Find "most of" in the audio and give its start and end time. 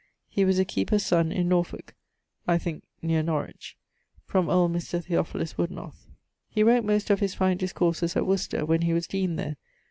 6.83-7.19